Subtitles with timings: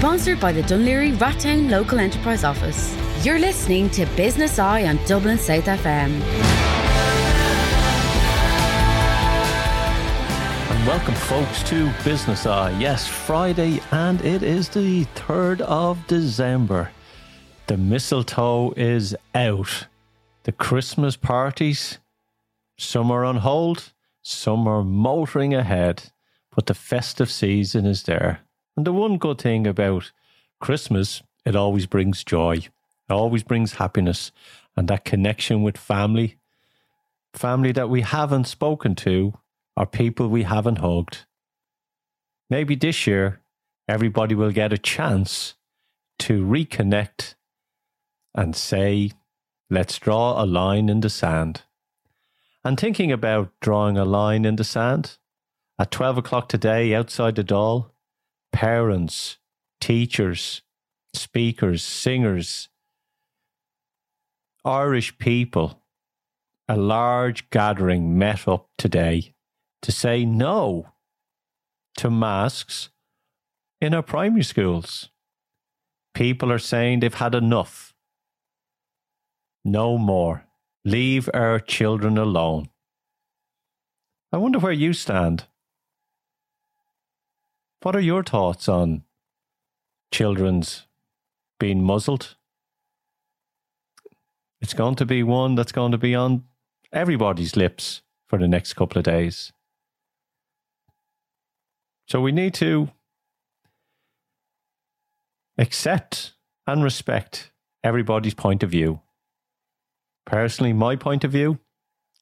[0.00, 2.96] Sponsored by the Dún Laoghaire-Rathdown Local Enterprise Office.
[3.22, 6.22] You're listening to Business Eye on Dublin South FM.
[10.70, 12.70] And welcome, folks, to Business Eye.
[12.80, 16.90] Yes, Friday, and it is the 3rd of December.
[17.66, 19.86] The mistletoe is out.
[20.44, 21.98] The Christmas parties,
[22.78, 23.92] some are on hold,
[24.22, 26.04] some are motoring ahead,
[26.56, 28.40] but the festive season is there.
[28.76, 30.12] And the one good thing about
[30.60, 34.32] Christmas, it always brings joy, it always brings happiness,
[34.76, 36.36] and that connection with family,
[37.34, 39.34] family that we haven't spoken to,
[39.76, 41.24] or people we haven't hugged.
[42.48, 43.40] Maybe this year,
[43.88, 45.54] everybody will get a chance
[46.20, 47.34] to reconnect
[48.34, 49.12] and say,
[49.68, 51.62] let's draw a line in the sand.
[52.64, 55.16] And thinking about drawing a line in the sand,
[55.78, 57.90] at 12 o'clock today outside the Dáil,
[58.52, 59.38] parents,
[59.80, 60.62] teachers,
[61.14, 62.68] speakers, singers,
[64.64, 65.82] Irish people,
[66.68, 69.34] a large gathering met up today
[69.82, 70.92] to say no
[71.96, 72.90] to masks
[73.80, 75.08] in our primary schools.
[76.14, 77.94] People are saying they've had enough.
[79.64, 80.46] No more.
[80.84, 82.68] Leave our children alone.
[84.32, 85.46] I wonder where you stand.
[87.82, 89.04] What are your thoughts on
[90.12, 90.86] children's
[91.58, 92.36] being muzzled?
[94.60, 96.44] It's going to be one that's going to be on
[96.92, 99.52] everybody's lips for the next couple of days.
[102.06, 102.90] So we need to
[105.56, 106.34] accept
[106.66, 107.50] and respect
[107.82, 109.00] everybody's point of view.
[110.26, 111.58] Personally, my point of view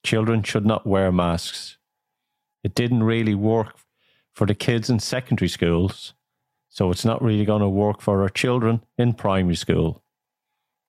[0.05, 1.79] children should not wear masks.
[2.62, 3.77] It didn't really work
[4.39, 6.14] for the kids in secondary schools,
[6.69, 10.05] so it's not really going to work for our children in primary school.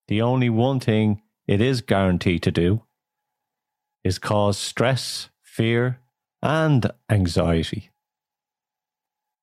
[0.07, 2.83] The only one thing it is guaranteed to do
[4.03, 5.99] is cause stress, fear,
[6.43, 7.89] and anxiety.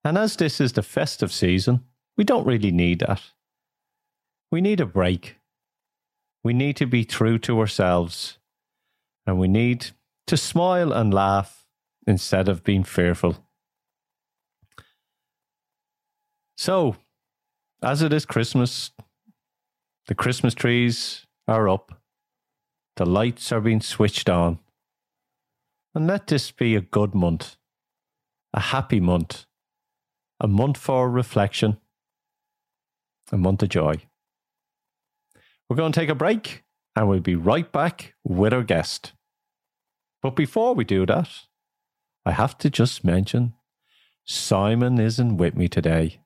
[0.05, 1.81] And as this is the festive season,
[2.17, 3.23] we don't really need that.
[4.53, 5.35] We need a break.
[6.45, 8.39] We need to be true to ourselves.
[9.27, 9.89] And we need
[10.29, 11.67] to smile and laugh
[12.07, 13.46] instead of being fearful.
[16.57, 16.97] So,
[17.83, 18.91] as it is Christmas,
[20.07, 22.01] the Christmas trees are up,
[22.97, 24.59] the lights are being switched on.
[25.95, 27.57] And let this be a good month,
[28.55, 29.45] a happy month,
[30.41, 31.77] a month for reflection,
[33.31, 33.95] a month of joy.
[35.69, 39.13] We're going to take a break and we'll be right back with our guest.
[40.23, 41.29] But before we do that,
[42.25, 43.55] I have to just mention
[44.25, 46.21] Simon isn't with me today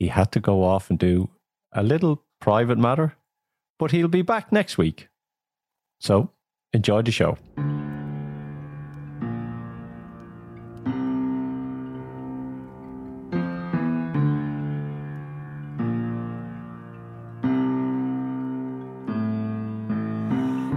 [0.00, 1.28] he had to go off and do
[1.72, 3.14] a little private matter,
[3.78, 5.08] but he'll be back next week.
[6.00, 6.30] So
[6.72, 7.36] enjoy the show.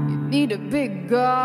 [0.09, 1.42] You need a big God,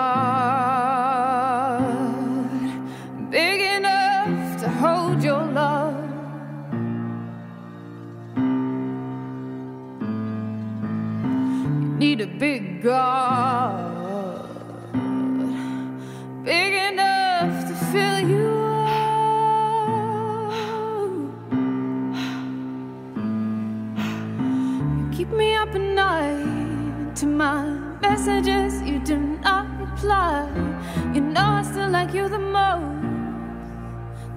[31.98, 33.70] like you the most.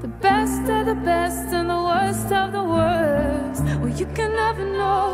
[0.01, 3.63] The best of the best and the worst of the worst.
[3.79, 5.05] Well, you can never know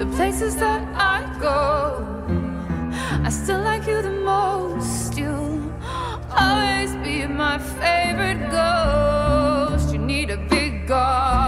[0.00, 0.82] the places that
[1.14, 1.18] I
[1.48, 1.60] go.
[3.26, 5.18] I still like you the most.
[5.18, 5.60] You'll
[6.44, 9.86] always be my favorite ghost.
[9.92, 11.45] You need a big God,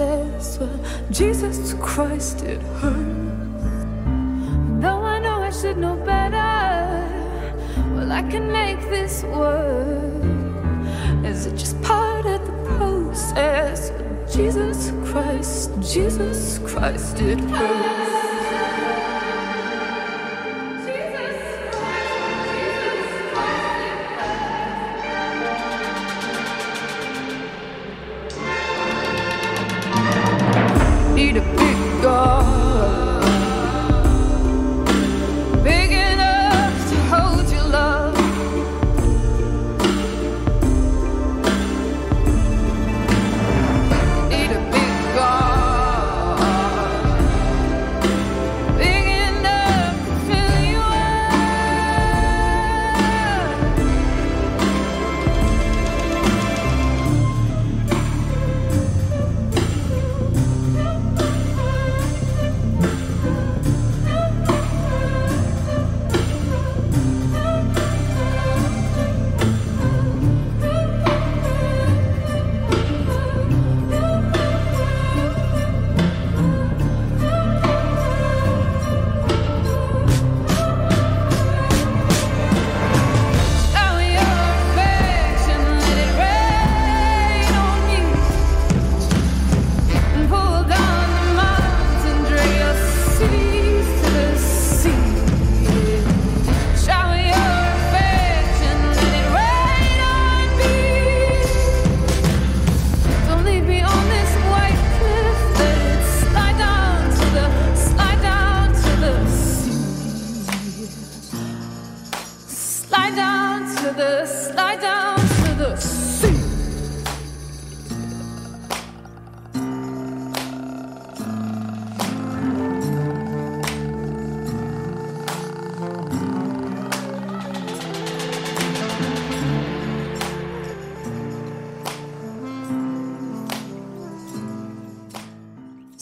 [0.00, 0.58] process?
[0.58, 0.80] Well,
[1.10, 3.84] Jesus Christ, it hurts.
[4.80, 7.04] Though I know I should know better,
[7.94, 10.24] well, I can make this work.
[11.24, 13.92] Is it just part of the post says,
[14.34, 18.29] Jesus Christ, Jesus Christ, it hurts.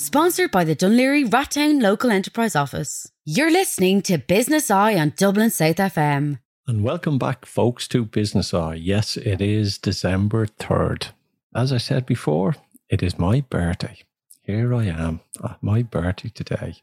[0.08, 3.12] Sponsored by the Dún Laoghaire-Rathdown Local Enterprise Office.
[3.26, 6.38] You're listening to Business Eye on Dublin South FM.
[6.66, 8.76] And welcome back, folks, to Business Eye.
[8.76, 11.08] Yes, it is December 3rd.
[11.54, 12.56] As I said before,
[12.88, 13.98] it is my birthday.
[14.40, 16.76] Here I am, at my birthday today.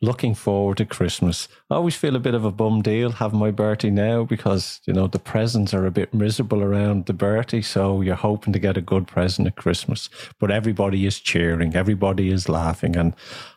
[0.00, 1.48] Looking forward to Christmas.
[1.68, 4.92] I always feel a bit of a bum deal having my birthday now because, you
[4.92, 7.62] know, the presents are a bit miserable around the birthday.
[7.62, 10.08] So you're hoping to get a good present at Christmas.
[10.38, 13.12] But everybody is cheering, everybody is laughing, and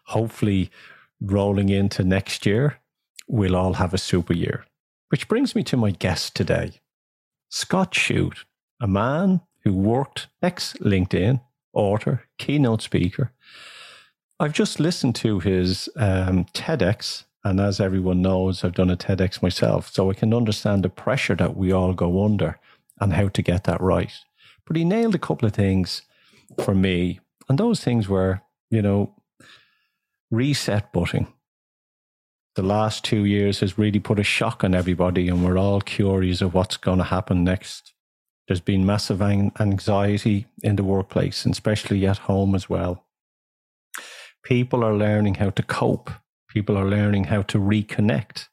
[0.06, 0.72] hopefully
[1.22, 2.80] rolling into next year,
[3.28, 4.66] we'll all have a super year.
[5.10, 6.82] Which brings me to my guest today,
[7.50, 8.46] Scott Shute,
[8.82, 11.42] a man who worked ex LinkedIn,
[11.74, 13.32] author, keynote speaker.
[14.42, 19.42] I've just listened to his um, TEDx, and as everyone knows, I've done a TEDx
[19.42, 22.60] myself, so I can understand the pressure that we all go under
[23.00, 24.12] and how to get that right.
[24.66, 26.02] But he nailed a couple of things
[26.64, 29.16] for me, and those things were, you know,
[30.30, 31.28] reset butting
[32.56, 36.42] the last two years has really put a shock on everybody, and we're all curious
[36.42, 37.94] of what's going to happen next.
[38.48, 43.06] There's been massive anxiety in the workplace, and especially at home as well.
[44.44, 46.10] People are learning how to cope,
[46.50, 48.48] people are learning how to reconnect.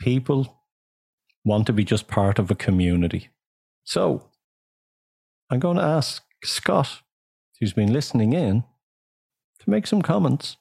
[0.00, 0.58] People
[1.44, 3.28] want to be just part of a community.
[3.84, 4.28] So,
[5.50, 7.02] I'm going to ask Scott,
[7.58, 8.64] who's been listening in,
[9.60, 10.56] to make some comments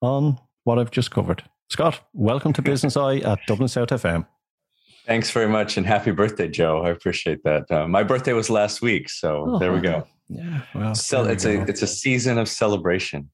[0.00, 1.44] on what I've just covered.
[1.68, 4.26] Scott, welcome to Business Eye at Dublin South FM.
[5.06, 6.82] Thanks very much, and happy birthday, Joe.
[6.82, 7.70] I appreciate that.
[7.70, 10.06] Uh, my birthday was last week, so Oh, there we go.
[10.28, 11.64] Yeah, well, So it's a go.
[11.68, 13.30] it's a season of celebration.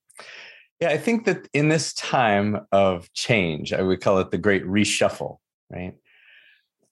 [0.80, 4.64] Yeah, I think that in this time of change, I would call it the great
[4.64, 5.38] reshuffle,
[5.70, 5.94] right?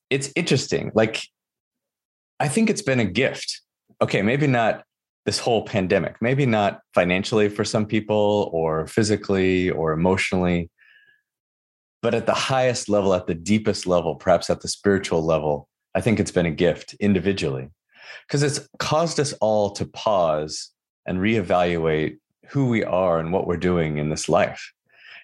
[0.08, 0.90] It's interesting.
[0.94, 1.22] Like,
[2.40, 3.60] I think it's been a gift.
[4.00, 4.84] Okay, maybe not
[5.26, 10.70] this whole pandemic, maybe not financially for some people, or physically, or emotionally,
[12.02, 16.02] but at the highest level, at the deepest level, perhaps at the spiritual level, I
[16.02, 17.70] think it's been a gift individually
[18.26, 20.70] because it's caused us all to pause
[21.06, 24.72] and reevaluate who we are and what we're doing in this life.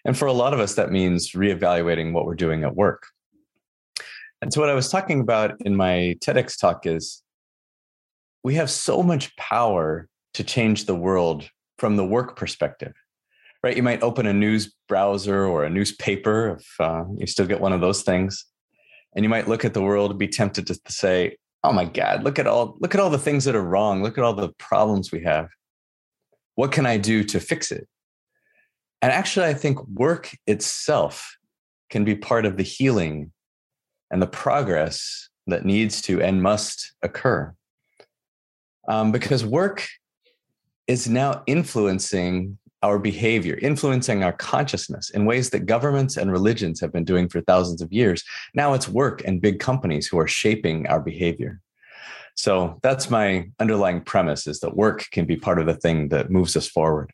[0.04, 3.06] And for a lot of us, that means reevaluating what we're doing at work.
[4.42, 7.22] And so, what I was talking about in my TEDx talk is
[8.42, 11.48] we have so much power to change the world
[11.78, 12.94] from the work perspective,
[13.62, 13.76] right?
[13.76, 17.74] You might open a news browser or a newspaper if uh, you still get one
[17.74, 18.46] of those things,
[19.14, 22.24] and you might look at the world and be tempted to say, "Oh my God,
[22.24, 24.02] look at all look at all the things that are wrong.
[24.02, 25.48] Look at all the problems we have.
[26.60, 27.86] What can I do to fix it?"
[29.02, 31.14] And actually, I think work itself
[31.92, 33.32] can be part of the healing
[34.10, 37.40] and the progress that needs to and must occur.
[38.88, 39.86] um, because work
[40.86, 46.92] is now influencing our behavior, influencing our consciousness in ways that governments and religions have
[46.92, 48.24] been doing for thousands of years.
[48.54, 51.60] Now it's work and big companies who are shaping our behavior.
[52.36, 56.30] So that's my underlying premise is that work can be part of the thing that
[56.30, 57.12] moves us forward.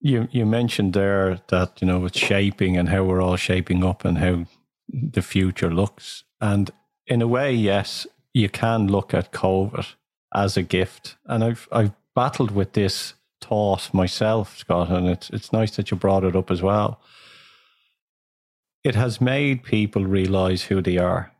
[0.00, 4.04] You you mentioned there that you know it's shaping and how we're all shaping up
[4.04, 4.46] and how
[4.88, 6.24] the future looks.
[6.40, 6.70] And
[7.06, 9.86] in a way, yes, you can look at COVID
[10.34, 11.16] as a gift.
[11.26, 15.96] And I've I've battled with this thought myself, Scott, and it's it's nice that you
[15.96, 17.00] brought it up as well.
[18.84, 21.32] It has made people realize who they are.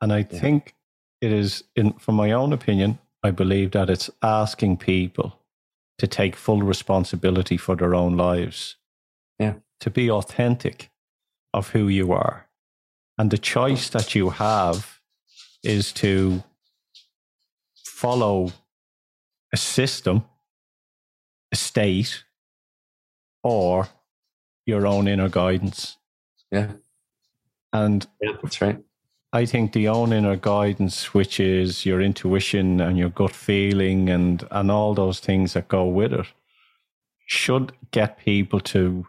[0.00, 0.40] And I yeah.
[0.40, 0.74] think
[1.20, 5.38] it is in from my own opinion, I believe that it's asking people
[5.98, 8.76] to take full responsibility for their own lives.
[9.38, 9.54] Yeah.
[9.80, 10.90] To be authentic
[11.52, 12.48] of who you are.
[13.18, 15.00] And the choice that you have
[15.62, 16.44] is to
[17.84, 18.52] follow
[19.52, 20.24] a system,
[21.50, 22.24] a state,
[23.42, 23.88] or
[24.66, 25.96] your own inner guidance.
[26.50, 26.72] Yeah.
[27.72, 28.82] And yeah, that's right.
[29.32, 34.46] I think the own inner guidance, which is your intuition and your gut feeling and,
[34.50, 36.26] and all those things that go with it,
[37.26, 39.06] should get people to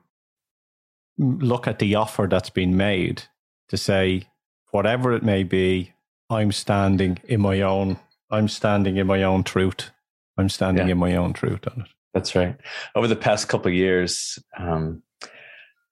[1.18, 3.24] look at the offer that's been made
[3.70, 4.24] to say,
[4.72, 5.94] whatever it may be,
[6.30, 7.98] I'm standing in my own
[8.30, 9.90] I'm standing in my own truth.
[10.38, 10.92] I'm standing yeah.
[10.92, 11.88] in my own truth on it.
[12.14, 12.58] That's right.
[12.94, 15.02] Over the past couple years, um,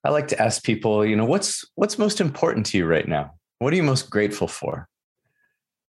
[0.04, 3.34] I like to ask people, you know, what's what's most important to you right now?
[3.60, 4.88] What are you most grateful for?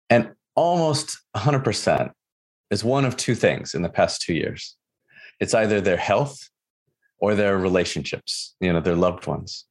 [0.09, 2.11] And almost 100%
[2.69, 4.75] is one of two things in the past two years.
[5.39, 6.49] It's either their health
[7.19, 9.65] or their relationships, you know, their loved ones.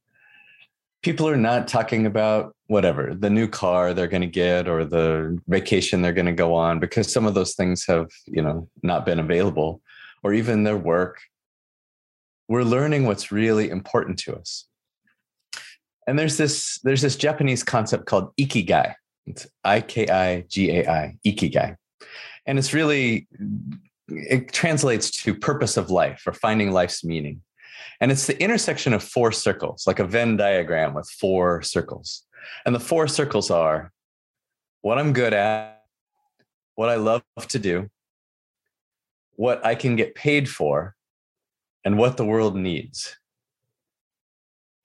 [1.03, 5.37] People are not talking about whatever, the new car they're going to get or the
[5.47, 9.05] vacation they're going to go on because some of those things have, you know, not
[9.05, 9.81] been available
[10.23, 11.19] or even their work.
[12.47, 14.65] We're learning what's really important to us
[16.07, 18.93] and there's this there's this Japanese concept called ikigai.
[19.25, 21.75] It's I K I G A I, ikigai,
[22.45, 23.27] and it's really
[24.09, 27.41] it translates to purpose of life or finding life's meaning.
[28.01, 32.23] And it's the intersection of four circles, like a Venn diagram with four circles.
[32.65, 33.91] And the four circles are
[34.81, 35.83] what I'm good at,
[36.75, 37.89] what I love to do,
[39.35, 40.95] what I can get paid for,
[41.85, 43.17] and what the world needs.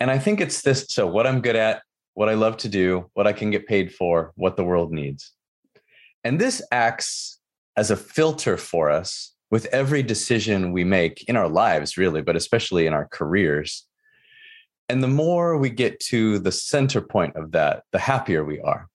[0.00, 1.82] And I think it's this so, what I'm good at,
[2.14, 5.32] what I love to do, what I can get paid for, what the world needs.
[6.24, 7.38] And this acts
[7.76, 12.36] as a filter for us with every decision we make in our lives, really, but
[12.36, 13.86] especially in our careers.
[14.88, 18.88] And the more we get to the center point of that, the happier we are.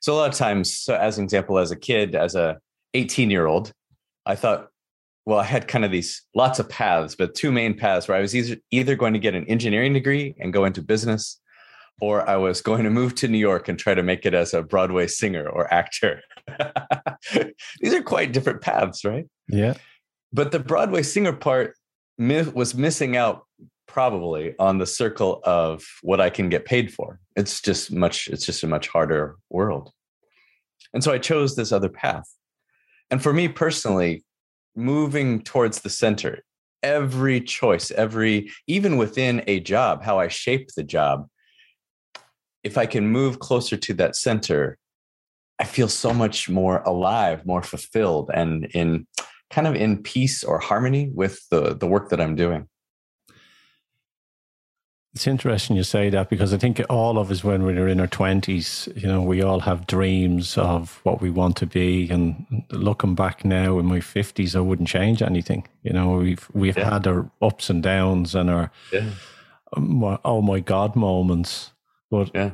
[0.00, 2.58] So a lot of times, so as an example, as a kid, as a
[2.94, 3.72] 18 year old,
[4.26, 4.68] I thought
[5.26, 8.20] well, I had kind of these lots of paths, but two main paths where I
[8.20, 11.40] was either, either going to get an engineering degree and go into business,
[12.00, 14.54] or I was going to move to New York and try to make it as
[14.54, 16.22] a Broadway singer or actor.
[17.80, 19.26] these are quite different paths, right?
[19.48, 19.74] Yeah.
[20.32, 21.74] But the Broadway singer part
[22.18, 23.46] was missing out
[23.86, 27.18] probably on the circle of what I can get paid for.
[27.34, 29.92] It's just much, it's just a much harder world.
[30.92, 32.28] And so I chose this other path.
[33.10, 34.24] And for me personally,
[34.80, 36.42] moving towards the center.
[36.82, 41.28] Every choice every even within a job how i shape the job
[42.64, 44.78] if i can move closer to that center
[45.58, 49.06] i feel so much more alive more fulfilled and in
[49.50, 52.66] kind of in peace or harmony with the the work that i'm doing
[55.12, 58.06] it's interesting you say that because I think all of us, when we're in our
[58.06, 62.08] twenties, you know, we all have dreams of what we want to be.
[62.10, 65.66] And looking back now in my fifties, I wouldn't change anything.
[65.82, 66.94] You know, we've we've yeah.
[66.94, 69.10] had our ups and downs and our yeah.
[69.76, 71.72] Um, oh my god moments,
[72.10, 72.50] but yeah.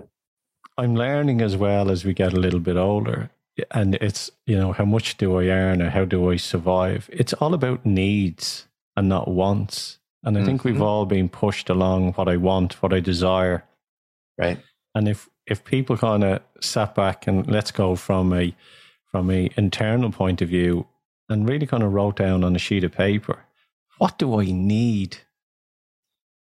[0.78, 3.30] I'm learning as well as we get a little bit older.
[3.70, 7.10] And it's you know how much do I earn or how do I survive?
[7.12, 10.73] It's all about needs and not wants and I think mm-hmm.
[10.73, 13.64] we've all been pushed along what I want, what I desire.
[14.37, 14.59] Right.
[14.95, 18.54] And if if people kind of sat back and let's go from a
[19.12, 20.88] from a internal point of view
[21.28, 23.45] and really kind of wrote down on a sheet of paper,
[23.99, 25.18] what do I need?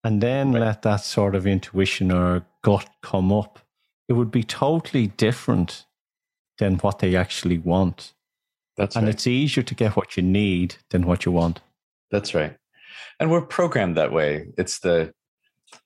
[0.04, 0.60] And then right.
[0.60, 3.58] let that sort of intuition or gut come up,
[4.08, 5.86] it would be totally different
[6.58, 8.14] than what they actually want.
[8.76, 9.14] That's and right.
[9.14, 11.60] it's easier to get what you need than what you want.
[12.12, 12.56] That's right
[13.20, 15.12] and we're programmed that way it's the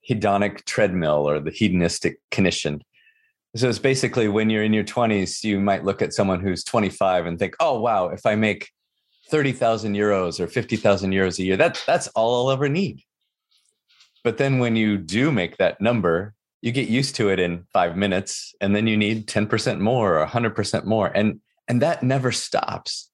[0.08, 2.80] hedonic treadmill or the hedonistic condition
[3.56, 7.24] So it's basically when you're in your 20s, you might look at someone who's 25
[7.26, 8.70] and think, oh, wow, if I make
[9.30, 13.00] 30,000 euros or 50,000 euros a year, that, that's all I'll ever need.
[14.22, 17.96] But then when you do make that number, you get used to it in five
[17.96, 21.06] minutes and then you need 10% more or 100% more.
[21.14, 23.10] And, and that never stops,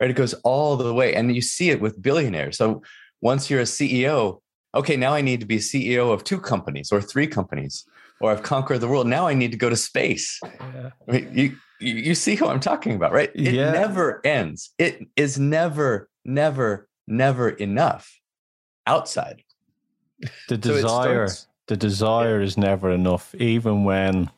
[0.00, 0.10] right?
[0.10, 1.14] It goes all the way.
[1.14, 2.58] And you see it with billionaires.
[2.58, 2.82] So
[3.20, 4.40] once you're a CEO,
[4.74, 7.84] okay, now I need to be CEO of two companies or three companies,
[8.20, 9.06] or I've conquered the world.
[9.06, 10.40] Now I need to go to space.
[10.44, 10.90] Yeah.
[11.08, 13.30] I mean, you, you see who I'm talking about, right?
[13.34, 13.72] It yeah.
[13.72, 14.72] never ends.
[14.78, 18.20] It is never, never, never enough
[18.86, 19.42] outside.
[20.48, 22.46] The desire, so the desire yeah.
[22.46, 23.34] is never enough.
[23.34, 24.30] Even when,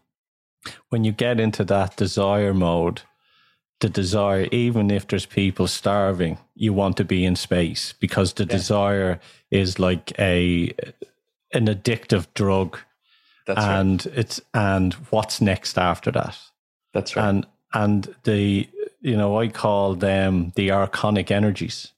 [0.88, 3.02] when you get into that desire mode,
[3.80, 8.44] the desire, even if there's people starving, you want to be in space because the
[8.44, 8.50] yeah.
[8.50, 9.20] desire
[9.50, 10.74] is like a
[11.52, 12.78] an addictive drug.
[13.46, 14.18] That's and right.
[14.18, 16.36] it's and what's next after that?
[16.92, 17.28] That's right.
[17.28, 18.68] And and the
[19.00, 21.92] you know I call them the archonic energies,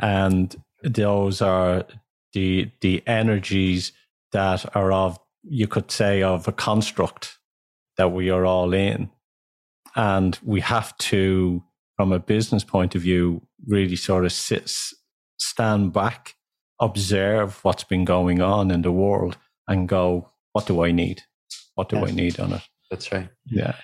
[0.00, 1.86] and those are
[2.32, 3.92] the the energies
[4.32, 7.38] that are of you could say of a construct
[7.96, 9.10] that we are all in
[9.96, 11.62] and we have to,
[11.96, 14.70] from a business point of view, really sort of sit,
[15.38, 16.34] stand back,
[16.80, 21.22] observe what's been going on in the world and go, what do I need?
[21.74, 22.08] What do yes.
[22.08, 22.62] I need on it?
[22.90, 23.28] That's right.
[23.46, 23.74] Yeah.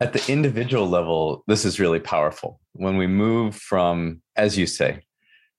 [0.00, 2.60] At the individual level, this is really powerful.
[2.72, 5.00] When we move from, as you say,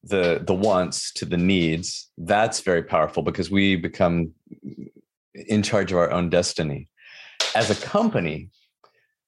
[0.03, 4.33] the the wants to the needs, that's very powerful because we become
[5.33, 6.89] in charge of our own destiny.
[7.55, 8.49] As a company,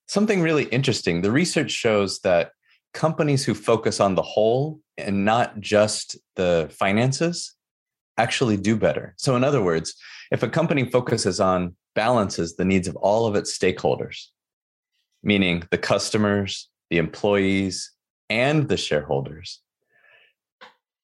[0.08, 1.22] something really interesting.
[1.22, 2.52] The research shows that
[2.94, 7.54] companies who focus on the whole and not just the finances
[8.18, 9.14] actually do better.
[9.18, 9.96] So, in other words,
[10.32, 14.28] if a company focuses on balances the needs of all of its stakeholders,
[15.24, 17.92] meaning the customers, the employees,
[18.30, 19.62] and the shareholders,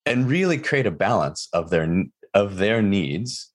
[0.06, 3.52] and really create a balance of their of their needs,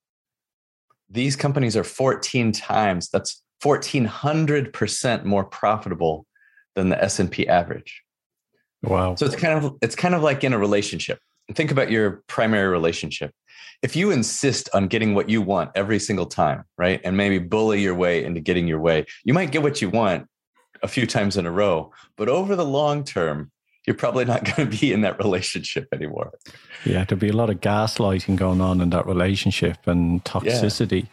[1.09, 6.27] these companies are 14 times that's 1400% more profitable
[6.75, 8.03] than the S&P average.
[8.83, 9.15] Wow.
[9.17, 11.19] So it's kind of it's kind of like in a relationship.
[11.53, 13.33] Think about your primary relationship.
[13.83, 17.01] If you insist on getting what you want every single time, right?
[17.05, 20.27] And maybe bully your way into getting your way, you might get what you want
[20.83, 23.51] a few times in a row, but over the long term,
[23.87, 26.33] you're probably not going to be in that relationship anymore.
[26.85, 31.03] Yeah, there'll be a lot of gaslighting going on in that relationship and toxicity.
[31.03, 31.09] Yeah.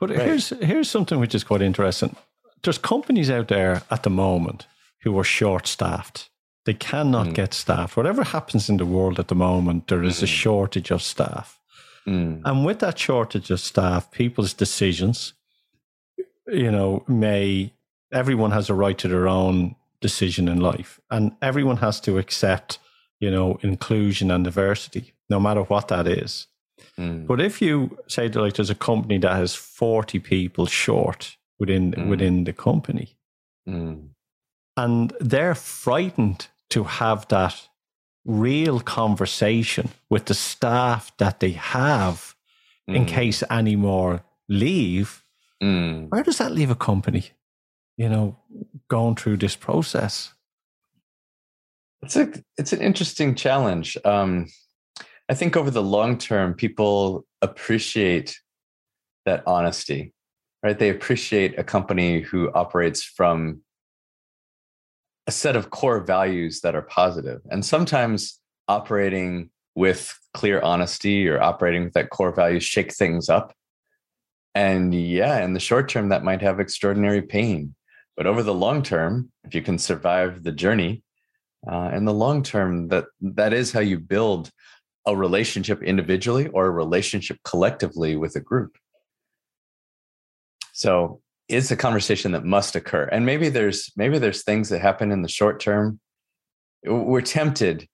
[0.00, 0.20] But right.
[0.20, 2.16] here's here's something which is quite interesting.
[2.62, 4.66] There's companies out there at the moment
[5.02, 6.30] who are short staffed.
[6.64, 7.34] They cannot mm.
[7.34, 7.96] get staff.
[7.96, 11.58] Whatever happens in the world at the moment, there is a shortage of staff.
[12.06, 12.42] Mm.
[12.44, 15.34] And with that shortage of staff, people's decisions,
[16.46, 17.72] you know, may
[18.12, 21.00] everyone has a right to their own decision in life.
[21.10, 22.78] And everyone has to accept,
[23.20, 26.46] you know, inclusion and diversity, no matter what that is.
[26.98, 27.26] Mm.
[27.26, 32.08] But if you say like there's a company that has 40 people short within mm.
[32.08, 33.16] within the company,
[33.68, 34.08] mm.
[34.76, 37.68] and they're frightened to have that
[38.24, 42.34] real conversation with the staff that they have
[42.86, 43.08] in mm.
[43.08, 45.22] case any more leave,
[45.62, 46.08] mm.
[46.10, 47.30] where does that leave a company?
[47.96, 48.36] You know,
[48.88, 50.32] going through this process.
[52.02, 53.96] It's a it's an interesting challenge.
[54.04, 54.46] Um,
[55.28, 58.38] I think over the long term, people appreciate
[59.26, 60.14] that honesty,
[60.62, 60.78] right?
[60.78, 63.60] They appreciate a company who operates from
[65.26, 67.42] a set of core values that are positive.
[67.50, 73.54] And sometimes operating with clear honesty or operating with that core value shake things up.
[74.54, 77.74] And yeah, in the short term, that might have extraordinary pain.
[78.16, 81.02] But over the long term, if you can survive the journey,
[81.70, 84.50] uh, in the long term, that that is how you build
[85.06, 88.76] a relationship individually or a relationship collectively with a group.
[90.72, 93.04] So it's a conversation that must occur.
[93.04, 95.98] And maybe there's maybe there's things that happen in the short term.
[96.84, 97.88] We're tempted,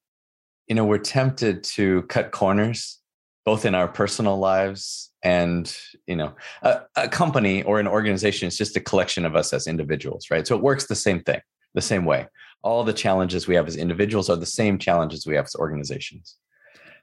[0.67, 3.01] you know, we're tempted to cut corners
[3.45, 8.57] both in our personal lives and you know a, a, company or an organization is
[8.57, 11.41] just a collection of us as individuals right so it works the same thing
[11.75, 12.27] the same way
[12.63, 16.37] all the challenges we have as individuals are the same challenges we have as organizations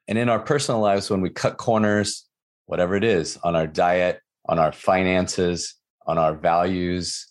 [0.08, 2.26] and in our personal lives, when we cut corners,
[2.66, 7.28] whatever it is, on our diet, on our finances, on our values,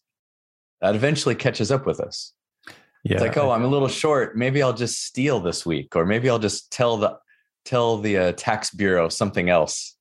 [0.80, 2.33] that eventually catches up with us.
[3.04, 3.14] Yeah.
[3.14, 4.37] It's like, oh, I'm a little short.
[4.37, 7.18] Maybe I'll just steal this week, or maybe I'll just tell the
[7.64, 9.96] tell the uh, tax bureau something else.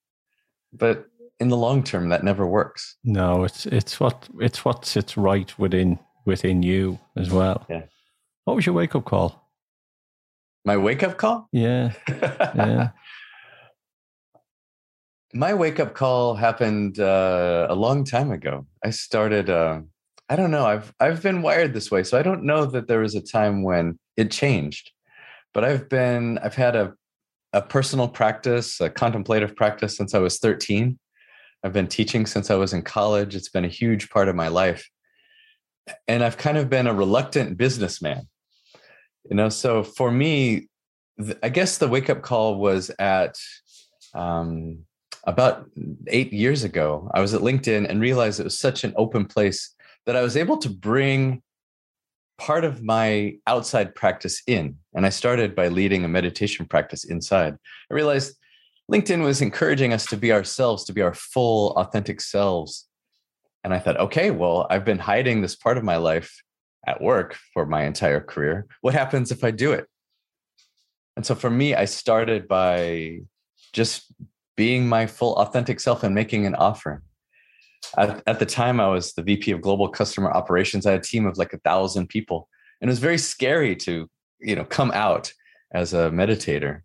[0.74, 1.06] But
[1.40, 2.98] in the long term, that never works.
[3.04, 7.66] No, it's it's what it's what sits right within within you as well.
[7.70, 7.84] Yeah.
[8.44, 9.39] What was your wake up call?
[10.66, 11.48] My wake up call?
[11.54, 11.94] Yeah.
[12.56, 12.90] Yeah.
[15.34, 18.66] My wake up call happened uh, a long time ago.
[18.84, 19.50] I started.
[19.50, 19.82] Uh,
[20.28, 20.66] I don't know.
[20.66, 23.64] I've I've been wired this way, so I don't know that there was a time
[23.64, 24.92] when it changed.
[25.54, 26.40] But I've been.
[26.40, 26.94] I've had a
[27.54, 31.00] a personal practice, a contemplative practice since I was 13.
[31.64, 33.36] I've been teaching since I was in college.
[33.36, 34.90] It's been a huge part of my life.
[36.08, 38.28] And I've kind of been a reluctant businessman.
[39.30, 40.68] You know, so for me,
[41.44, 43.38] I guess the wake up call was at
[44.14, 44.86] um,
[45.26, 45.70] about
[46.08, 47.10] eight years ago.
[47.14, 50.38] I was at LinkedIn and realized it was such an open place that I was
[50.38, 51.42] able to bring
[52.38, 54.78] part of my outside practice in.
[54.96, 57.56] And I started by leading a meditation practice inside.
[57.92, 58.38] I realized
[58.90, 62.88] LinkedIn was encouraging us to be ourselves, to be our full, authentic selves.
[63.64, 66.34] And I thought, okay, well, I've been hiding this part of my life
[66.86, 68.66] at work for my entire career.
[68.82, 69.88] What happens if I do it?
[71.16, 73.20] And so for me, I started by
[73.74, 74.12] just
[74.56, 77.02] being my full, authentic self and making an offering.
[77.98, 80.86] At, at the time, I was the VP of Global Customer Operations.
[80.86, 82.48] I had a team of like a thousand people,
[82.82, 85.34] and it was very scary to, you know, come out
[85.72, 86.82] as a meditator.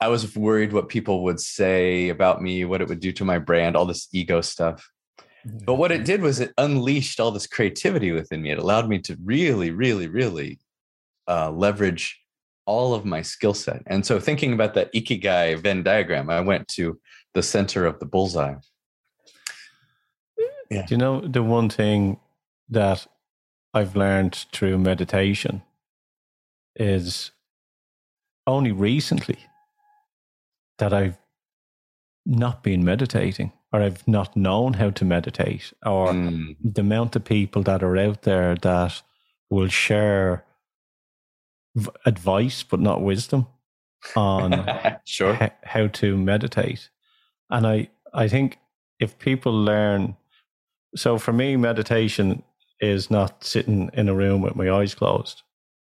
[0.00, 3.38] I was worried what people would say about me, what it would do to my
[3.38, 4.88] brand, all this ego stuff.
[5.44, 8.50] But what it did was it unleashed all this creativity within me.
[8.50, 10.58] It allowed me to really, really, really
[11.28, 12.20] uh, leverage
[12.66, 13.82] all of my skill set.
[13.86, 17.00] And so, thinking about that ikigai Venn diagram, I went to
[17.34, 18.56] the center of the bullseye.
[20.70, 20.84] Yeah.
[20.86, 22.20] Do you know the one thing
[22.68, 23.06] that
[23.72, 25.62] I've learned through meditation
[26.76, 27.30] is
[28.46, 29.38] only recently
[30.78, 31.18] that I've
[32.26, 36.56] not been meditating or I've not known how to meditate or mm.
[36.62, 39.02] the amount of people that are out there that
[39.50, 40.44] will share
[41.74, 43.46] v- advice but not wisdom
[44.16, 44.66] on
[45.04, 46.90] sure h- how to meditate
[47.50, 48.58] and I I think
[49.00, 50.16] if people learn
[50.96, 52.42] so for me, meditation
[52.80, 55.42] is not sitting in a room with my eyes closed.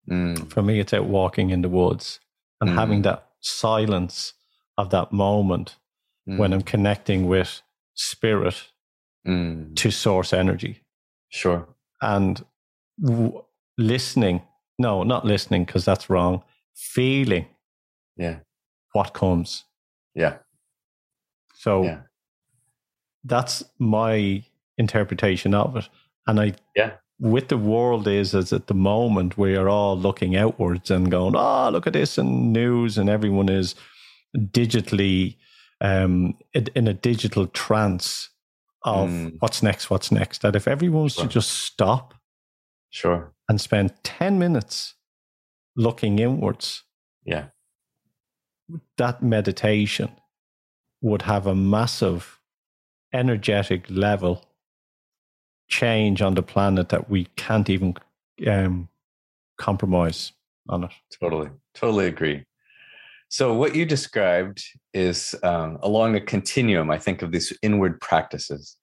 [0.10, 0.50] Mm.
[0.52, 2.20] For me, it's out walking in the woods
[2.62, 2.76] and mm.
[2.76, 4.34] having that silence
[4.78, 5.78] of that moment
[6.28, 6.38] mm.
[6.38, 7.62] when I'm connecting with
[7.96, 8.68] spirit
[9.28, 9.76] mm.
[9.76, 10.84] to source energy.
[11.30, 11.68] Sure.
[12.02, 12.44] And
[13.02, 13.44] w-
[13.78, 14.42] listening,
[14.78, 16.44] no, not listening because that's wrong,
[16.76, 17.48] feeling
[18.18, 18.40] yeah.
[18.94, 19.64] what comes.
[20.16, 20.38] Yeah.
[21.56, 22.02] So yeah.
[23.24, 24.44] that's my
[24.78, 25.90] interpretation of it.
[26.28, 30.36] And I, yeah, with the world is as at the moment we are all looking
[30.36, 33.76] outwards and going, oh, look at this and news, and everyone is
[34.36, 35.38] digitally
[35.84, 38.30] um, in a digital trance
[38.84, 39.36] of mm.
[39.40, 40.42] what's next, what's next.
[40.42, 41.26] That if everyone was sure.
[41.26, 42.16] to just stop,
[42.90, 44.96] sure, and spend ten minutes
[45.76, 46.84] looking inwards,
[47.26, 47.48] yeah,
[48.98, 50.10] that meditation
[51.02, 52.40] would have a massive
[53.14, 54.44] energetic level
[55.70, 57.94] change on the planet that we can't even
[58.48, 58.88] um,
[59.58, 60.32] compromise
[60.70, 60.92] on it.
[61.20, 62.44] Totally, totally agree.
[63.34, 68.78] So, what you described is um, along a continuum, I think, of these inward practices.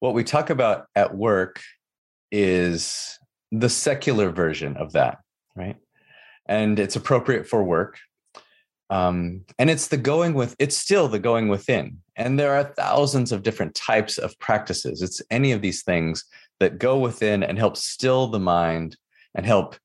[0.00, 1.62] What we talk about at work
[2.30, 3.18] is
[3.50, 5.20] the secular version of that,
[5.56, 5.76] right?
[6.44, 7.96] And it's appropriate for work.
[8.90, 11.96] Um, and it's the going with, it's still the going within.
[12.14, 15.00] And there are thousands of different types of practices.
[15.00, 16.26] It's any of these things
[16.60, 18.98] that go within and help still the mind
[19.34, 19.76] and help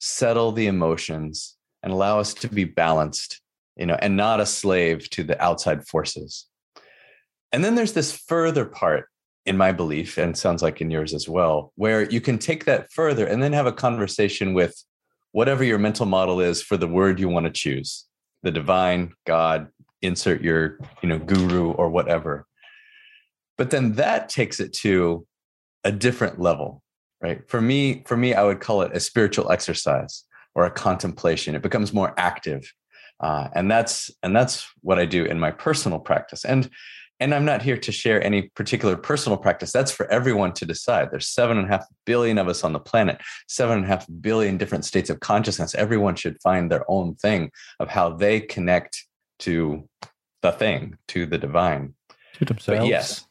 [0.00, 3.42] settle the emotions and allow us to be balanced,
[3.76, 6.46] you know, and not a slave to the outside forces.
[7.52, 9.08] And then there's this further part
[9.46, 12.90] in my belief, and sounds like in yours as well, where you can take that
[12.90, 14.82] further and then have a conversation with
[15.32, 18.06] whatever your mental model is for the word you want to choose
[18.42, 19.68] the divine, God,
[20.02, 22.46] insert your, you know, guru or whatever.
[23.56, 25.26] But then that takes it to
[25.82, 26.82] a different level,
[27.22, 27.48] right?
[27.48, 31.54] For me, for me, I would call it a spiritual exercise or a contemplation.
[31.54, 32.70] It becomes more active.
[33.20, 36.44] Uh, and that's and that's what I do in my personal practice.
[36.44, 36.70] And
[37.20, 39.72] and I'm not here to share any particular personal practice.
[39.72, 41.10] That's for everyone to decide.
[41.10, 44.06] There's seven and a half billion of us on the planet, seven and a half
[44.20, 45.74] billion different states of consciousness.
[45.74, 49.06] Everyone should find their own thing of how they connect
[49.40, 49.88] to
[50.42, 51.94] the thing, to the divine.
[52.34, 52.80] To themselves.
[52.80, 53.24] But yes.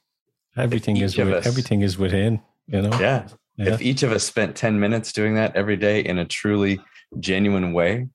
[0.56, 2.98] Everything is with, us, everything is within, you know?
[3.00, 3.28] Yeah.
[3.58, 3.74] yeah.
[3.74, 6.80] If each of us spent 10 minutes doing that every day in a truly
[7.20, 8.08] genuine way,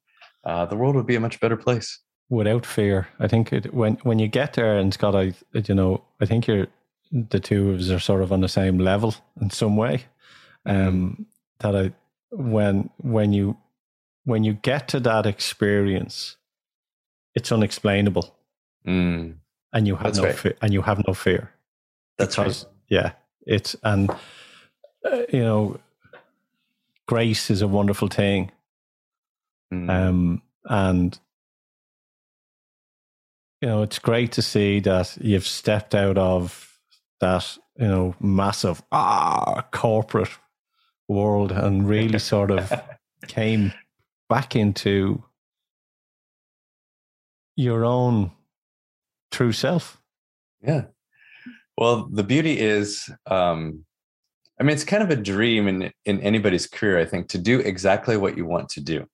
[0.45, 1.99] uh, the world would be a much better place.
[2.31, 3.09] without fear.
[3.19, 6.47] I think it, when when you get there, and Scott, I you know, I think
[6.47, 6.67] you're
[7.31, 10.05] the two of us are sort of on the same level in some way.
[10.67, 11.27] Um,
[11.61, 11.93] that I
[12.31, 13.57] when when you
[14.25, 16.37] when you get to that experience,
[17.35, 18.35] it's unexplainable,
[18.87, 19.35] Mm,
[19.73, 20.37] and you have That's no right.
[20.39, 21.51] fear, and you have no fear.
[22.19, 22.75] that's because right.
[22.89, 23.13] yeah,
[23.47, 25.81] it's and uh, you know,
[27.07, 28.51] grace is a wonderful thing,
[29.73, 31.19] Mm, um, and
[33.61, 36.79] you know it's great to see that you've stepped out of
[37.21, 40.31] that you know massive ah corporate
[41.09, 42.73] world and really sort of
[43.27, 43.73] came
[44.29, 45.23] back into
[47.57, 48.31] your own
[49.31, 50.01] true self.
[50.63, 50.85] Yeah.
[51.77, 53.85] Well, the beauty is, um,
[54.61, 57.61] I mean, it's kind of a dream in in anybody's career, I think, to do
[57.61, 59.07] exactly what you want to do.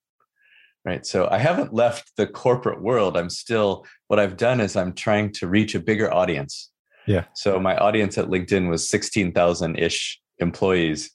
[0.84, 1.06] Right.
[1.06, 3.16] So I haven't left the corporate world.
[3.16, 6.70] I'm still what I've done is I'm trying to reach a bigger audience.
[7.06, 7.24] Yeah.
[7.34, 11.10] So my audience at LinkedIn was 16,000 ish employees.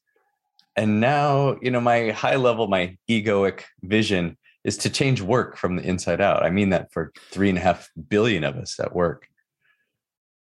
[0.76, 5.76] And now, you know, my high level, my egoic vision is to change work from
[5.76, 6.44] the inside out.
[6.44, 9.28] I mean that for three and a half billion of us at work.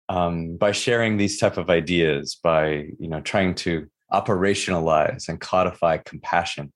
[0.08, 5.98] Um, by sharing these type of ideas, by you know trying to operationalize and codify
[5.98, 6.72] compassion.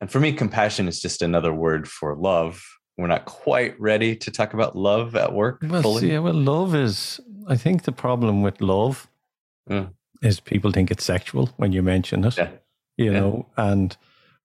[0.00, 2.62] And for me, compassion is just another word for love.
[2.96, 6.10] We're not quite ready to talk about love at work Well, fully.
[6.12, 7.20] yeah, well, love is.
[7.48, 9.08] I think the problem with love
[9.70, 9.92] Mm.
[10.22, 12.36] is people think it's sexual when you mention it.
[12.36, 12.50] Yeah.
[12.96, 13.20] You Yeah.
[13.20, 13.96] know, and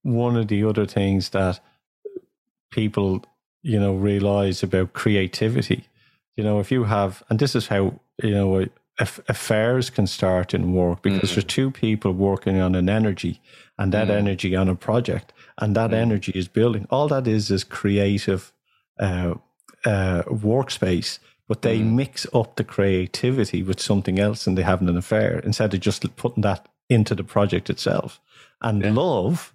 [0.03, 1.59] one of the other things that
[2.71, 3.23] people,
[3.61, 5.85] you know, realize about creativity,
[6.35, 8.65] you know, if you have, and this is how you know
[8.99, 11.35] affairs can start in work because Mm.
[11.35, 13.39] there's two people working on an energy,
[13.77, 14.17] and that Mm.
[14.17, 15.95] energy on a project, and that Mm.
[16.01, 16.85] energy is building.
[16.89, 18.51] All that is is creative
[18.99, 19.33] uh,
[19.85, 21.93] uh, workspace, but they Mm.
[21.95, 26.15] mix up the creativity with something else, and they have an affair instead of just
[26.15, 28.19] putting that into the project itself.
[28.61, 28.91] And Yeah.
[28.93, 29.53] love,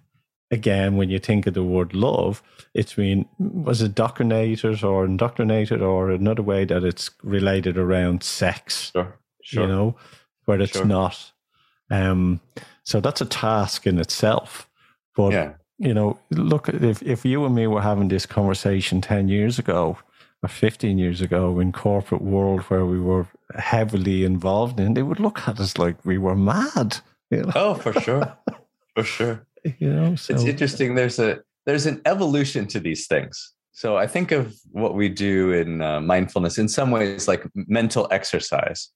[0.51, 5.81] again, when you think of the word love, it's been was it doctrinated or indoctrinated
[5.81, 9.13] or another way that it's related around sex Sure.
[9.41, 9.63] Sure.
[9.63, 9.95] you know,
[10.45, 10.85] where it's Sure.
[10.85, 11.31] not.
[11.89, 12.39] Um,
[12.83, 14.67] so that's a task in itself.
[15.15, 15.53] But yeah.
[15.79, 19.97] You know, look, if if you and me were having this conversation ten years ago
[20.43, 25.19] or fifteen years ago in corporate world where we were heavily involved in, they would
[25.19, 26.97] look at us like we were mad.
[27.31, 28.37] You know, Oh, for sure.
[28.95, 29.45] for sure.
[29.79, 30.15] you know.
[30.15, 34.55] So it's interesting there's a there's an evolution to these things so i think of
[34.71, 38.89] what we do in uh, mindfulness in some ways like mental exercise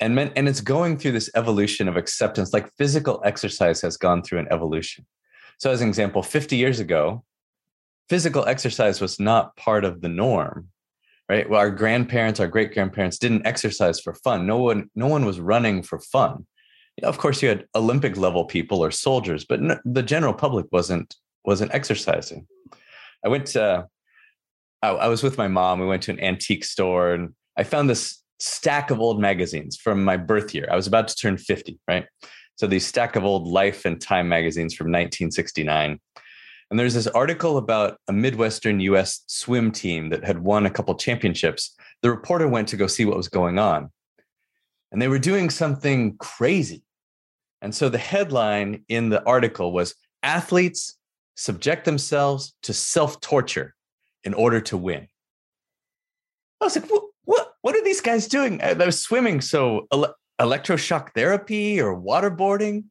[0.00, 4.22] and men, and it's going through this evolution of acceptance like physical exercise has gone
[4.22, 5.04] through an evolution
[5.60, 7.22] so as an example 50 years ago
[8.08, 10.68] physical exercise was not part of the norm
[11.30, 11.48] right?
[11.48, 14.46] Well our grandparents our great grandparents didn't exercise for fun.
[14.46, 16.44] No one no one was running for fun.
[17.02, 21.14] Of course you had olympic level people or soldiers but no, the general public wasn't
[21.44, 22.46] wasn't exercising.
[23.24, 23.86] I went to
[24.82, 25.78] I, I was with my mom.
[25.78, 30.02] We went to an antique store and i found this stack of old magazines from
[30.02, 30.66] my birth year.
[30.72, 32.06] I was about to turn 50 right
[32.60, 35.98] so these stack of old life and time magazines from 1969
[36.70, 40.94] and there's this article about a midwestern us swim team that had won a couple
[40.94, 43.90] championships the reporter went to go see what was going on
[44.92, 46.82] and they were doing something crazy.
[47.62, 50.96] And so the headline in the article was athletes
[51.36, 53.74] subject themselves to self-torture
[54.24, 55.08] in order to win.
[56.60, 58.60] I was like, what what, what are these guys doing?
[58.60, 59.86] Uh, They're swimming, so
[60.40, 62.84] electroshock therapy or waterboarding.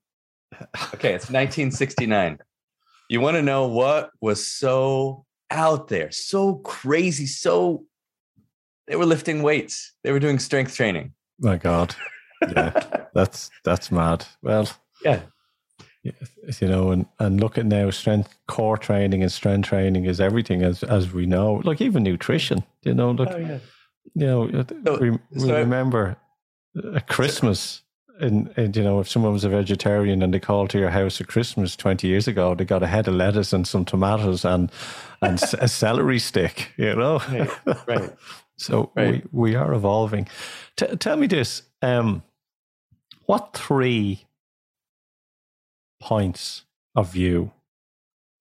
[0.93, 2.39] Okay, it's 1969.
[3.09, 7.85] You want to know what was so out there, so crazy, so
[8.87, 11.13] they were lifting weights, they were doing strength training.
[11.39, 11.95] my God,
[12.41, 14.25] yeah, that's that's mad.
[14.41, 14.67] Well,
[15.03, 15.21] Yeah.
[16.03, 20.63] you know, and and look at now strength core training and strength training is everything
[20.63, 21.61] as as we know.
[21.63, 22.63] Like even nutrition.
[22.83, 23.59] You know, look, Oh, yeah.
[24.15, 26.17] you know, So- we, we so- remember
[26.95, 27.83] at Christmas.
[28.21, 31.21] And, and you know, if someone was a vegetarian and they called to your house
[31.21, 34.69] at Christmas twenty years ago, they got a head of lettuce and some tomatoes and
[35.21, 36.71] and a celery stick.
[36.77, 38.15] You know, Right, right.
[38.57, 39.23] so Right.
[39.31, 40.27] we we are evolving.
[40.75, 42.23] T- tell me this: um,
[43.25, 44.25] what three
[46.01, 46.65] points
[46.95, 47.51] of view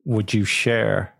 [0.04, 1.14] would you share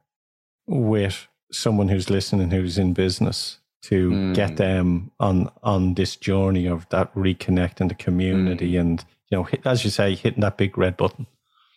[0.67, 4.35] with someone who's listening who's in business to Mm.
[4.35, 8.81] get them on on this journey of that reconnecting the community Mm.
[8.81, 11.27] and you know hit, as you say hitting that big red button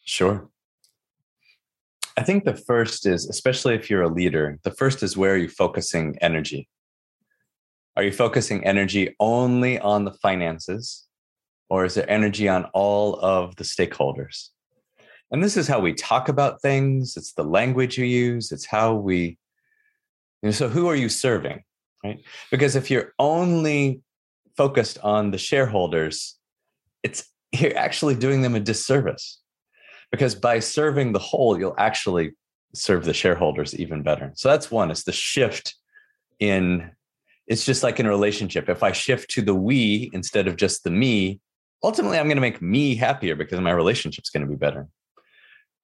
[0.04, 0.50] Sure.
[2.18, 5.38] I think the first is, especially if you're a leader, the first is where are
[5.38, 6.68] you focusing energy?
[7.96, 11.08] Are you focusing energy only on the finances,
[11.70, 14.50] or is there energy on all of the stakeholders?
[15.32, 17.16] And this is how we talk about things.
[17.16, 18.52] It's the language you use.
[18.52, 19.38] It's how we.
[20.42, 21.64] You know, so, who are you serving,
[22.04, 22.22] right?
[22.50, 24.02] Because if you're only
[24.58, 26.38] focused on the shareholders,
[27.04, 29.40] it's you're actually doing them a disservice
[30.12, 32.34] because by serving the whole, you'll actually
[32.74, 34.32] serve the shareholders even better.
[34.36, 35.76] So that's one, it's the shift
[36.40, 36.92] in
[37.48, 38.70] it's just like in a relationship.
[38.70, 41.42] If I shift to the we instead of just the me,
[41.84, 44.88] ultimately I'm going to make me happier because my relationship's going to be better.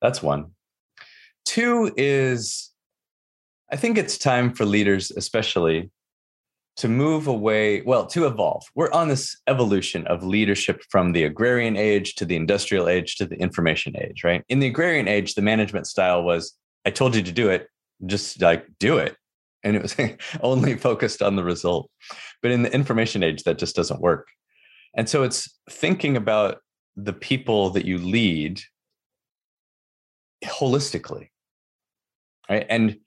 [0.01, 0.51] That's one.
[1.45, 2.71] Two is
[3.71, 5.89] I think it's time for leaders, especially,
[6.77, 8.63] to move away, well, to evolve.
[8.75, 13.25] We're on this evolution of leadership from the agrarian age to the industrial age to
[13.25, 14.43] the information age, right?
[14.47, 16.53] In the agrarian age, the management style was
[16.85, 17.67] I told you to do it,
[18.05, 19.17] just like do it.
[19.63, 19.95] And it was
[20.41, 21.89] only focused on the result.
[22.41, 24.27] But in the information age, that just doesn't work.
[24.95, 26.59] And so it's thinking about
[26.95, 28.61] the people that you lead
[30.45, 31.29] holistically,
[32.49, 32.65] right?
[32.69, 32.99] And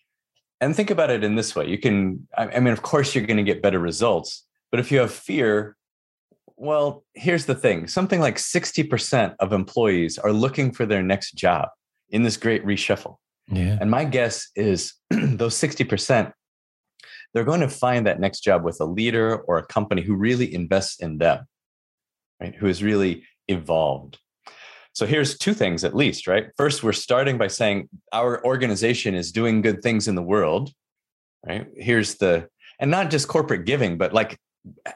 [0.60, 1.68] and think about it in this way.
[1.68, 4.98] You can i mean of course you're going to get better results but if you
[4.98, 5.76] have fear
[6.56, 7.86] well here's the thing.
[7.86, 11.68] Something like 60% of employees are looking for their next job
[12.10, 13.16] in this great reshuffle.
[13.48, 13.78] Yeah.
[13.80, 16.32] And my guess is those 60%
[17.32, 20.52] they're going to find that next job with a leader or a company who really
[20.52, 21.46] invests in them
[22.40, 22.54] right?
[22.54, 24.18] Who is really evolved
[25.00, 26.48] so here's two things at least, right?
[26.58, 30.74] First, we're starting by saying our organization is doing good things in the world,
[31.48, 31.66] right?
[31.74, 34.38] Here's the, and not just corporate giving, but like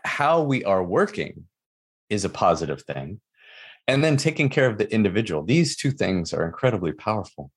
[0.05, 1.47] how we are working
[2.11, 3.23] is a positive thing.
[3.89, 5.43] And then taking care of the individual.
[5.43, 7.51] These two things are incredibly powerful.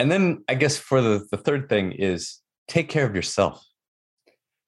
[0.00, 3.64] And then I guess for the, the third thing is take care of yourself.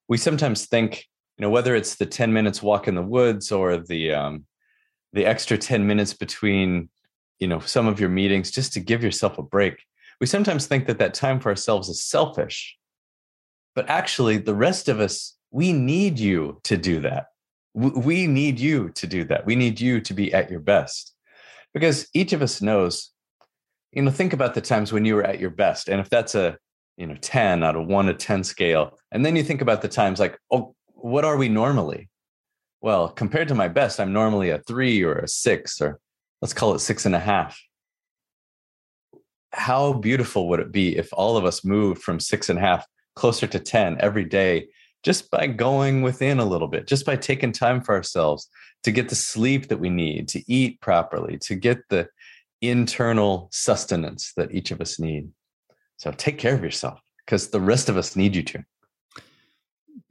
[0.07, 1.07] We sometimes think,
[1.39, 4.45] you know, whether it's the 10 minutes walk in the woods or the um,
[5.13, 6.89] the extra 10 minutes between
[7.39, 9.85] you know some of your meetings just to give yourself a break.
[10.21, 12.79] We sometimes think that that time for ourselves is selfish
[13.79, 17.27] but actually the rest of us we need you to do that.
[17.75, 19.47] We need you to do that.
[19.47, 21.15] We need you to be at your best.
[21.73, 23.13] Because each of us knows
[23.93, 26.35] you know think about the times when you were at your best and if that's
[26.35, 26.59] a
[26.97, 29.89] you know 10 out of 1 to 10 scale and then you think about the
[29.89, 32.11] times like oh what are we normally
[32.81, 35.99] well, compared to my best, I'm normally a three or a six, or
[36.41, 37.61] let's call it six and a half.
[39.53, 42.87] How beautiful would it be if all of us moved from six and a half
[43.17, 44.69] closer to 10 every day
[45.03, 48.49] just by going within a little bit, just by taking time for ourselves
[48.85, 52.09] to get the sleep that we need, to eat properly, to get the
[52.61, 55.31] internal sustenance that each of us need.
[55.97, 58.65] So take care of yourself because the rest of us need you to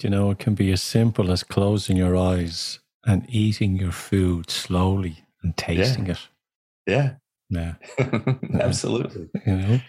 [0.01, 4.49] you know, it can be as simple as closing your eyes and eating your food
[4.49, 6.11] slowly and tasting yeah.
[6.11, 6.27] it.
[6.85, 7.13] Yeah.
[7.49, 7.73] Yeah.
[8.59, 9.29] Absolutely.
[9.45, 9.79] You know,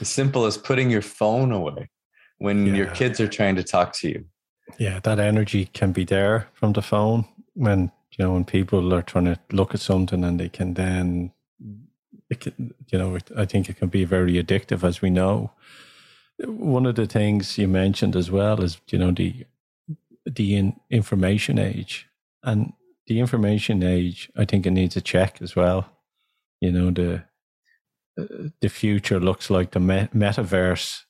[0.00, 1.90] as simple as putting your phone away
[2.38, 2.74] when yeah.
[2.74, 4.24] your kids are trying to talk to you.
[4.78, 9.02] Yeah, that energy can be there from the phone when you know when people are
[9.02, 11.32] trying to look at something and they can then,
[12.30, 15.50] it can, you know, I think it can be very addictive, as we know.
[16.38, 19.46] One of the things you mentioned as well is you know the
[20.26, 22.08] the in information age
[22.42, 22.72] and
[23.06, 24.30] the information age.
[24.36, 25.90] I think it needs a check as well.
[26.60, 27.24] You know the
[28.18, 31.02] uh, the future looks like the metaverse,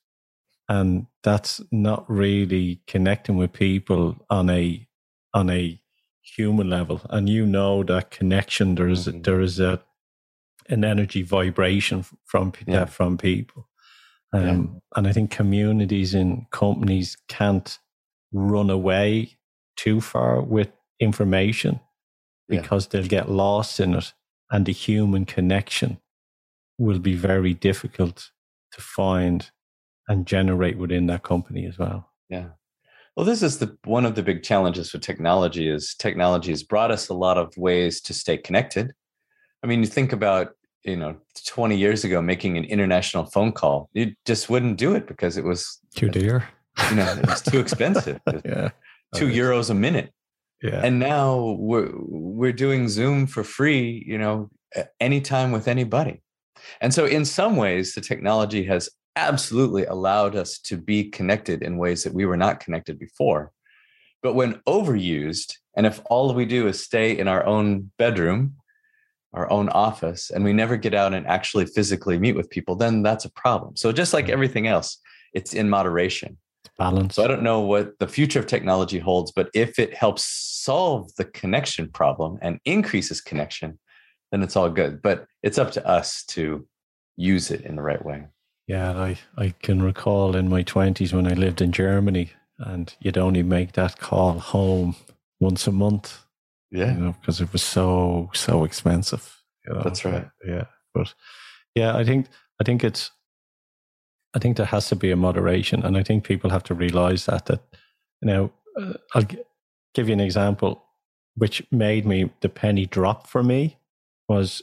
[0.68, 4.86] and that's not really connecting with people on a
[5.32, 5.80] on a
[6.22, 7.00] human level.
[7.08, 8.74] And you know that connection.
[8.74, 9.22] There is, mm-hmm.
[9.22, 9.80] there is a
[10.68, 12.84] an energy vibration from yeah.
[12.84, 13.68] from people
[14.34, 14.80] um, yeah.
[14.96, 17.78] And I think communities and companies can't
[18.32, 19.38] run away
[19.76, 20.70] too far with
[21.00, 21.80] information
[22.48, 23.00] because yeah.
[23.00, 24.12] they'll get lost in it.
[24.50, 25.98] And the human connection
[26.78, 28.30] will be very difficult
[28.72, 29.50] to find
[30.08, 32.10] and generate within that company as well.
[32.28, 32.48] Yeah.
[33.16, 36.90] Well, this is the one of the big challenges with technology is technology has brought
[36.90, 38.92] us a lot of ways to stay connected.
[39.62, 40.54] I mean, you think about
[40.84, 41.16] you know
[41.46, 45.44] 20 years ago making an international phone call you just wouldn't do it because it
[45.44, 46.48] was too uh, dear.
[46.90, 48.20] you know it was too expensive.
[48.44, 48.70] Yeah.
[49.14, 50.12] Two euros a minute.
[50.60, 50.80] Yeah.
[50.82, 54.50] And now we're we're doing zoom for free you know
[55.00, 56.20] anytime with anybody.
[56.80, 61.78] And so in some ways the technology has absolutely allowed us to be connected in
[61.78, 63.52] ways that we were not connected before.
[64.22, 68.56] But when overused and if all we do is stay in our own bedroom
[69.34, 73.02] our own office and we never get out and actually physically meet with people, then
[73.02, 73.76] that's a problem.
[73.76, 74.98] So just like everything else,
[75.32, 76.38] it's in moderation.
[76.78, 77.14] Balance.
[77.14, 81.14] So I don't know what the future of technology holds, but if it helps solve
[81.16, 83.78] the connection problem and increases connection,
[84.32, 85.02] then it's all good.
[85.02, 86.66] But it's up to us to
[87.16, 88.24] use it in the right way.
[88.66, 93.18] Yeah, I, I can recall in my 20s when I lived in Germany and you'd
[93.18, 94.96] only make that call home
[95.38, 96.23] once a month.
[96.74, 96.94] Yeah.
[96.94, 99.40] You know, because it was so, so expensive.
[99.66, 99.82] You know?
[99.82, 100.28] That's right.
[100.44, 100.64] Yeah.
[100.92, 101.14] But
[101.74, 102.26] yeah, I think,
[102.60, 103.10] I think it's,
[104.34, 105.84] I think there has to be a moderation.
[105.84, 107.62] And I think people have to realize that, that,
[108.20, 109.38] you know, uh, I'll g-
[109.94, 110.82] give you an example
[111.36, 113.76] which made me the penny drop for me
[114.28, 114.62] was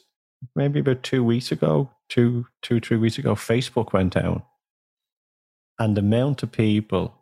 [0.55, 4.43] maybe about two weeks ago, two, two, three weeks ago, Facebook went down.
[5.79, 7.13] And the amount of people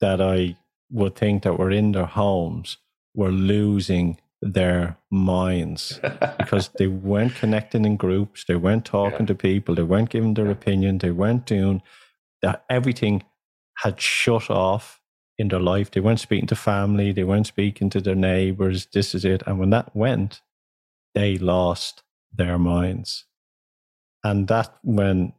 [0.00, 0.56] that I
[0.90, 2.76] would think that were in their homes
[3.14, 6.00] were losing their minds
[6.38, 9.26] because they weren't connecting in groups, they weren't talking Yeah.
[9.26, 11.82] to people, they weren't giving their opinion, they weren't doing
[12.42, 12.64] that.
[12.70, 13.24] Everything
[13.78, 15.00] had shut off
[15.38, 15.90] in their life.
[15.90, 18.86] They weren't speaking to family, they weren't speaking to their neighbors.
[18.92, 19.42] This is it.
[19.46, 20.40] And when that went,
[21.14, 22.02] they lost
[22.32, 23.24] their minds.
[24.24, 25.32] And that when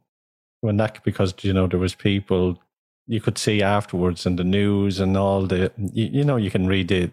[0.62, 2.60] when that because you know there was people
[3.06, 6.66] you could see afterwards in the news and all the you, you know you can
[6.66, 7.10] read the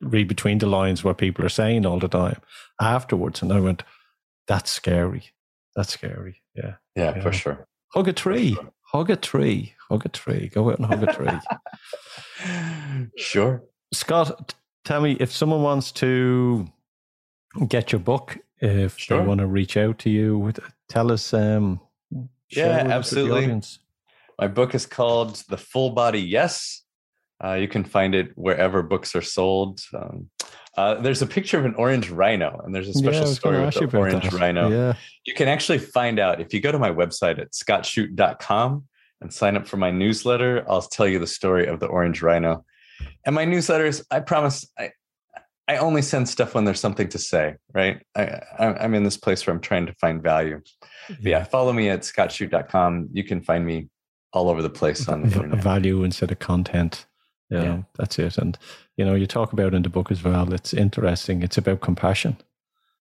[0.00, 2.40] read between the lines what people are saying all the time
[2.80, 3.82] afterwards and I went
[4.46, 5.30] that's scary
[5.76, 7.22] that's scary yeah Yeah, Yeah.
[7.22, 7.66] for sure.
[7.94, 8.56] hug a tree
[8.92, 11.38] hug a tree hug a tree go out and hug a tree
[13.16, 13.62] sure.
[13.92, 14.54] Scott,
[14.84, 16.66] tell me if someone wants to
[17.68, 19.18] get your book, if Sure.
[19.20, 20.52] they want to reach out to you,
[20.88, 21.32] tell us.
[21.34, 21.80] Um,
[22.50, 23.62] Yeah, with us with the absolutely.
[24.38, 26.81] My book is called The Full Body Yes.
[27.42, 29.80] Uh, you can find it wherever books are sold.
[29.94, 30.30] Um,
[30.76, 33.74] uh, there's a picture of an orange rhino, and there's a special was story with
[33.74, 34.32] the orange that.
[34.32, 34.70] rhino.
[34.70, 34.94] Yeah,
[35.26, 38.84] You can actually find out if you go to my website at scottshute.com
[39.20, 40.64] and sign up for my newsletter.
[40.68, 42.64] I'll tell you the story of the orange rhino.
[43.26, 44.92] And my newsletters, I promise, I,
[45.68, 48.02] I only send stuff when there's something to say, right?
[48.16, 50.60] I, I, I'm in this place where I'm trying to find value.
[51.08, 53.10] But yeah, follow me at scottshute.com.
[53.12, 53.88] You can find me
[54.32, 55.62] all over the place on the internet.
[55.62, 57.06] value instead of content.
[57.52, 57.82] Yeah, Yeah.
[57.98, 58.38] that's it.
[58.38, 58.58] And
[58.96, 60.52] you know, you talk about in the book as well.
[60.52, 61.42] It's interesting.
[61.42, 62.36] It's about compassion,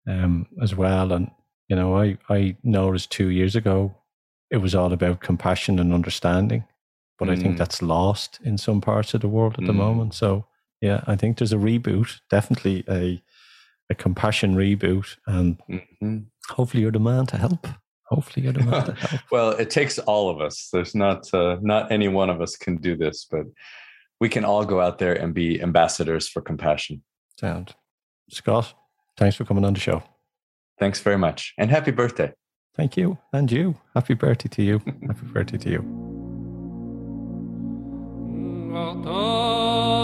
[0.07, 1.11] um, as well.
[1.13, 1.29] And
[1.67, 3.93] you know, I I noticed two years ago,
[4.49, 6.63] it was all about compassion and understanding,
[7.19, 7.57] but I think Mm.
[7.57, 9.77] that's lost in some parts of the world at the Mm.
[9.85, 10.13] moment.
[10.13, 10.45] So
[10.81, 13.21] yeah, I think there's a reboot, definitely a
[13.89, 16.25] a compassion reboot, and Mhm.
[16.49, 17.67] hopefully you're the man to help.
[18.09, 19.21] Hopefully you're the man to help.
[19.31, 20.69] well, it takes all of us.
[20.73, 23.45] There's not uh, not any one of us can do this, but
[24.19, 27.03] we can all go out there and be ambassadors for compassion.
[27.39, 27.75] Sound,
[28.29, 28.73] Scott.
[29.17, 30.03] Thanks for coming on the show.
[30.79, 32.33] Thanks very much, and happy birthday.
[32.75, 33.17] Thank you.
[33.33, 33.75] And you.
[33.95, 34.77] Happy birthday to you.
[35.07, 35.81] Happy birthday to you.
[38.71, 39.97] Gortoz